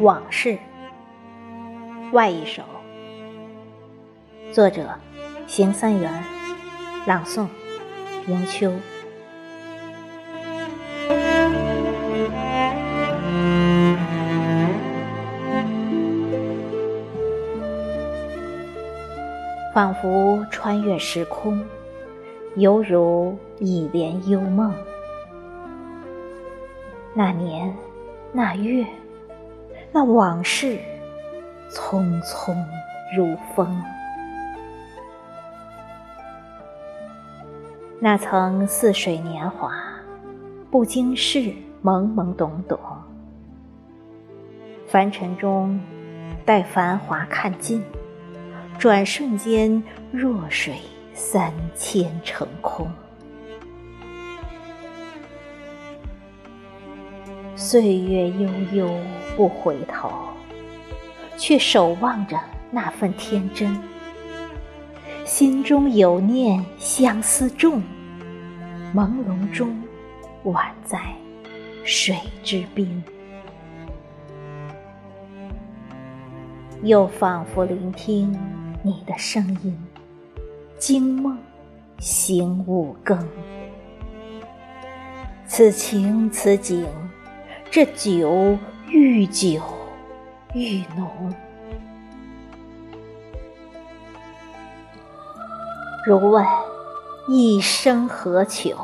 [0.00, 0.56] 往事，
[2.12, 2.62] 外一首。
[4.52, 4.94] 作者：
[5.48, 6.22] 邢三元，
[7.04, 7.48] 朗诵：
[8.28, 8.72] 迎秋。
[19.74, 21.60] 仿佛穿越时空，
[22.54, 24.72] 犹如一帘幽梦。
[27.14, 27.74] 那年，
[28.32, 28.86] 那月。
[29.92, 30.78] 那往事，
[31.70, 32.54] 匆匆
[33.16, 33.82] 如风。
[37.98, 39.72] 那曾似水年华，
[40.70, 41.52] 不经事，
[41.82, 42.78] 懵懵懂懂。
[44.86, 45.80] 凡尘中，
[46.44, 47.82] 待繁华看尽，
[48.78, 50.76] 转瞬间，弱水
[51.12, 52.88] 三千成空。
[57.56, 58.88] 岁月悠悠，
[59.36, 60.10] 不回头，
[61.36, 62.38] 却守望着
[62.70, 63.76] 那份天真。
[65.24, 67.82] 心中有念，相思重，
[68.94, 69.76] 朦胧中，
[70.44, 71.00] 宛在
[71.84, 73.02] 水之滨。
[76.82, 78.32] 又仿佛聆听
[78.82, 79.76] 你的声音，
[80.78, 81.36] 惊梦
[81.98, 83.18] 醒五更。
[85.44, 86.86] 此情此景。
[87.70, 89.60] 这酒愈久
[90.54, 91.34] 愈浓，
[96.06, 96.44] 如问
[97.28, 98.74] 一生何求？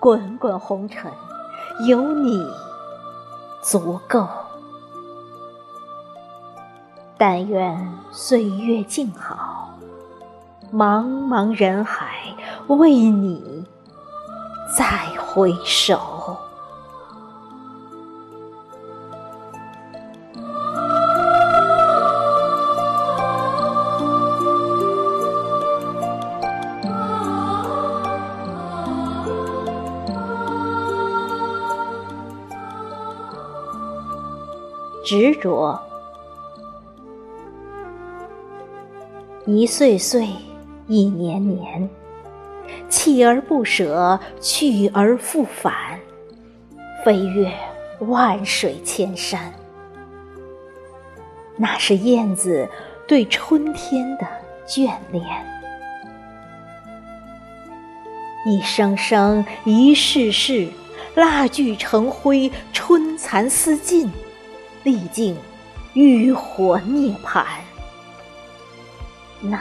[0.00, 1.10] 滚滚红尘，
[1.86, 2.44] 有你
[3.62, 4.26] 足够。
[7.16, 9.78] 但愿岁月静好，
[10.72, 12.34] 茫茫人海
[12.66, 13.64] 为你
[14.76, 14.84] 再
[15.24, 16.13] 回首。
[35.04, 35.78] 执着，
[39.44, 40.26] 一岁岁，
[40.88, 41.88] 一年年，
[42.88, 45.72] 锲而不舍，去而复返，
[47.04, 47.52] 飞越
[48.00, 49.52] 万水千山。
[51.56, 52.68] 那是燕子
[53.06, 54.26] 对春天的
[54.66, 55.24] 眷恋。
[58.46, 60.68] 一声声，一世世，
[61.14, 64.10] 蜡炬成灰，春蚕丝尽。
[64.82, 65.34] 历尽
[65.94, 67.42] 浴火涅槃，
[69.40, 69.58] 那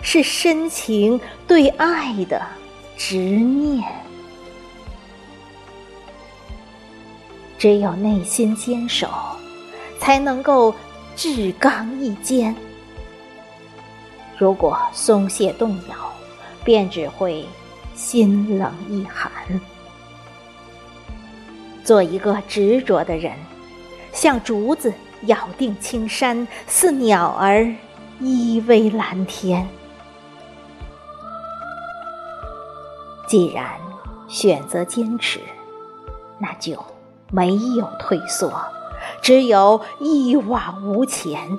[0.00, 2.40] 是深情对爱的
[2.96, 3.82] 执念。
[7.58, 9.08] 只有内心坚守，
[10.02, 10.74] 才能够
[11.14, 12.52] 志刚意坚。
[14.36, 15.94] 如果松懈动摇，
[16.64, 17.46] 便只会
[17.94, 19.30] 心冷意寒。
[21.84, 23.32] 做一个执着的人。
[24.12, 24.92] 像竹子
[25.22, 27.72] 咬定青山，似鸟儿
[28.20, 29.66] 依偎蓝天。
[33.28, 33.64] 既然
[34.28, 35.40] 选择坚持，
[36.38, 36.76] 那就
[37.30, 38.52] 没有退缩，
[39.20, 41.58] 只有一往无前。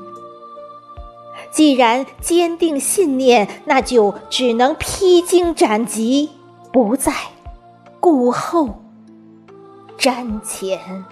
[1.51, 6.31] 既然坚定信念，那就只能披荆斩棘，
[6.71, 7.13] 不再
[7.99, 8.81] 顾后
[9.99, 11.05] 瞻前。